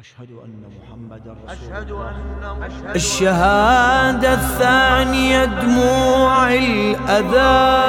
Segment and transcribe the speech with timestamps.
[0.00, 7.86] أشهد أن محمد رسول أشهد أن أشهد الشهادة الثانية دموع الأذى.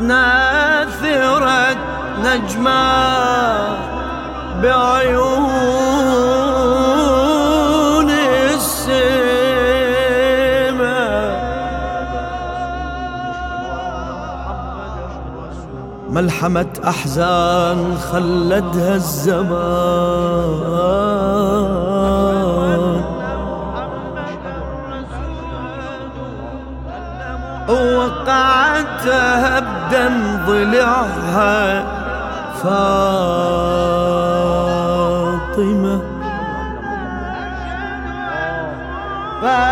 [0.00, 1.78] ناثرت
[2.24, 2.82] نجمة
[4.62, 5.91] بعيون
[16.22, 19.42] ملحمة أحزان خلدها الزمان.
[27.68, 30.16] وقعتها بدم
[30.46, 31.84] ضلعها
[32.62, 33.92] فاطمة.
[39.42, 39.71] فاطمة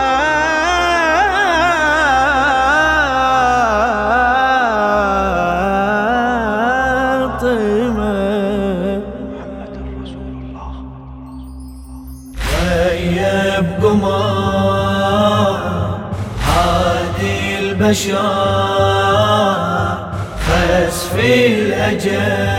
[16.47, 18.17] هادي البشر
[20.47, 22.51] فاس في الأجل.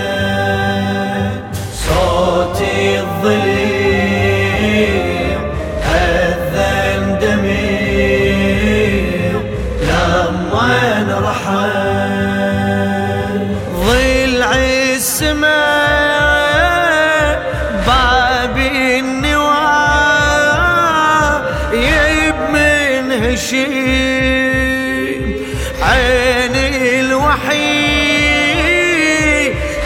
[1.73, 3.60] صوتي الظليم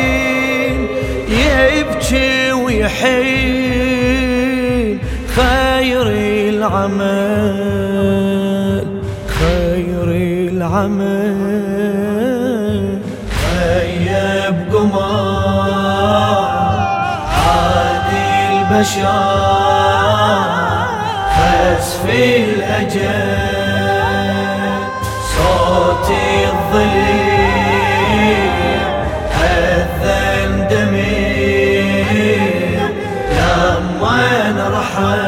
[1.28, 3.70] يبكي ويحين.
[5.36, 6.06] خير
[6.54, 7.66] العمل
[9.26, 10.08] خير
[10.52, 11.40] العمل.
[13.58, 15.70] غيب قمر
[17.42, 19.30] عادي البشر
[21.36, 23.69] فاس في الأجل.
[25.70, 27.70] صوتي الظليم
[29.42, 32.10] أذن دمير
[33.38, 34.18] لما
[34.50, 35.20] انرحل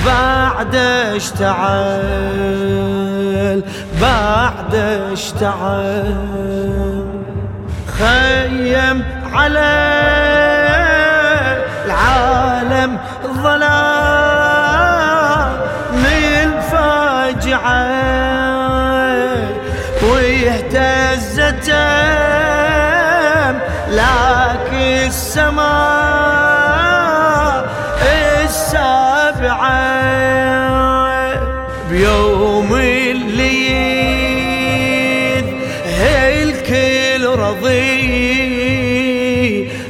[0.06, 0.74] بعد
[1.16, 2.46] اشتعل
[4.00, 4.74] بعد
[5.12, 6.36] اشتعل.
[7.98, 10.35] خيم على
[21.68, 23.58] الختم
[23.88, 24.70] لك
[25.06, 25.66] السماء
[28.44, 29.86] السابعة
[31.90, 33.86] بيوم الليل.
[36.06, 37.86] الكل رضي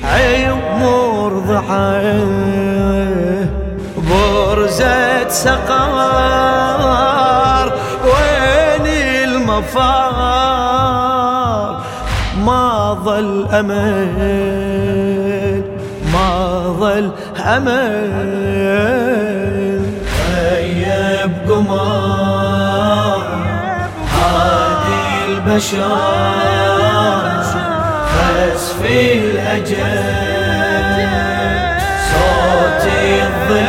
[0.04, 2.26] عيب مرضعة.
[3.96, 6.46] برزة سقار
[8.04, 8.86] وين
[9.24, 10.85] المفار؟
[13.16, 14.12] ظل أمل
[16.12, 16.30] ما
[16.80, 17.10] ظل
[17.46, 18.16] أمل.
[20.36, 23.20] غيب قمار
[24.16, 25.96] هادي البشر
[28.12, 29.76] فس في الأجل
[32.10, 33.65] صوت الظليل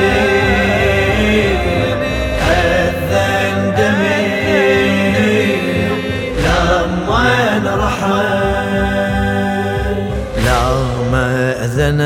[10.68, 11.30] لما
[11.66, 12.02] أذن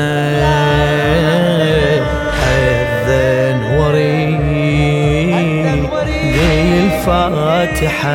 [2.52, 4.22] أذن وري.
[7.02, 8.08] بالفاتحة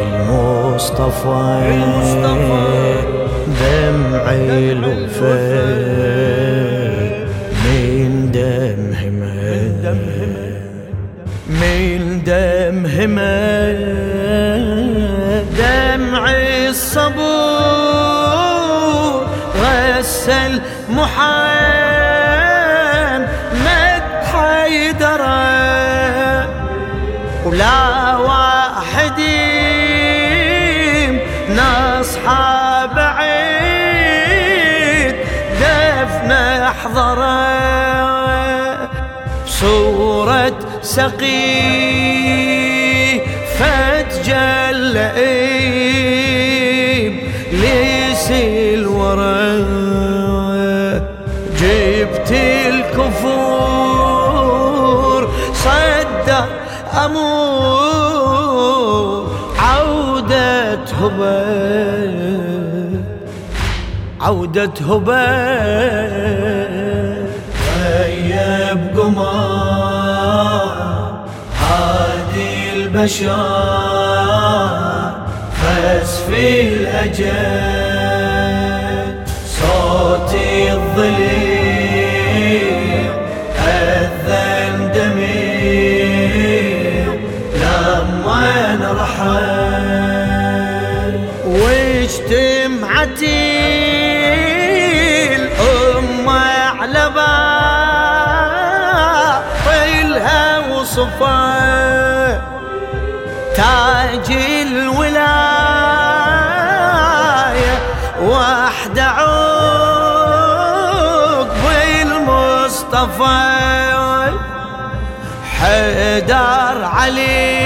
[0.00, 1.48] للمصطفى.
[3.60, 5.94] دمعي الوفاء
[7.64, 9.18] من دمهم
[11.48, 13.16] من دمهم
[20.24, 21.24] غسل محمد
[24.32, 25.34] حيدره
[27.44, 29.20] ولا واحد
[31.50, 34.34] نصحى بعيد
[35.60, 36.30] دفن
[36.72, 37.44] احضره
[39.46, 41.64] بصورة سقي
[43.58, 45.24] فتجلئ
[57.04, 58.94] أمور
[59.58, 62.14] عودة هبل
[64.20, 65.14] عودة هبل
[67.78, 70.74] غيب قمار
[71.60, 73.34] هادي البشر
[75.62, 77.74] فاز في الأجل
[79.46, 81.53] صوتي الظليل.
[92.24, 93.44] واجتمعتي
[95.36, 96.40] الأمة
[96.80, 97.10] على
[99.64, 101.54] باطلها وصفا
[103.56, 104.28] تاج
[104.62, 105.34] الولاية.
[108.22, 109.44] وحد عقب
[112.02, 113.44] المصطفى.
[115.60, 117.64] حيدر علي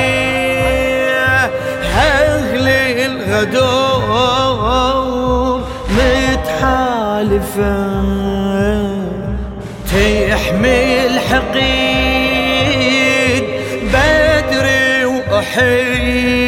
[1.99, 3.98] أهل الغدور
[7.19, 8.03] متحالفة
[9.91, 12.25] تحمي الحقيد
[13.93, 16.39] بدري وأحيد.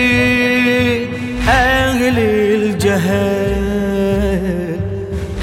[1.49, 3.51] أهل الجهل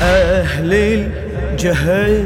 [0.02, 2.26] أهل الجهل.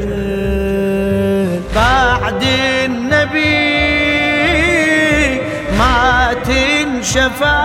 [1.74, 2.42] بعد
[2.84, 3.62] النبي
[5.78, 7.62] ما تنشفى.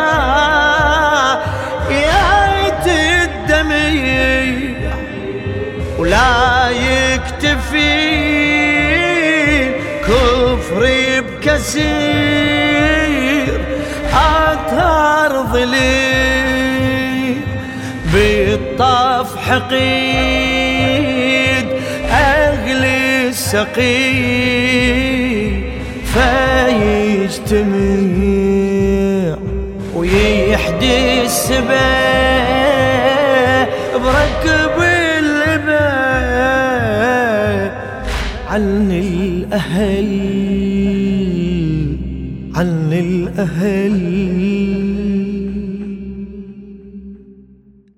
[18.77, 19.77] بالطف حقيد
[22.11, 24.13] أغلي السقي
[27.33, 27.67] فيجتمع
[29.95, 31.97] ويحدي السبا
[33.93, 34.77] بركب
[35.19, 36.07] الإباء
[38.49, 40.09] عن الأهل
[42.55, 44.16] عن الأهل.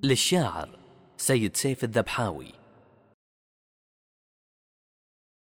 [0.10, 0.70] للشاعر
[1.18, 2.59] سيد سيف الذبحاوي.